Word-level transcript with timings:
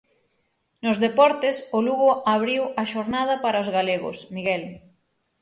Nos 0.83 0.97
deportes, 1.05 1.55
o 1.77 1.79
Lugo 1.87 2.09
abriu 2.35 2.63
a 2.81 2.83
xornada 2.93 3.35
para 3.43 3.63
os 3.63 3.69
galegos, 3.77 4.17
Miguel. 4.35 4.63